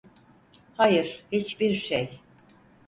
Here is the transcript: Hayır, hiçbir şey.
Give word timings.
Hayır, 0.77 1.23
hiçbir 1.31 1.73
şey. 1.73 2.21